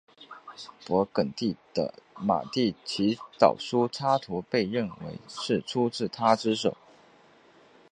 [0.83, 6.75] 勃艮第的马丽的祈祷书插图被认为是出自他之手。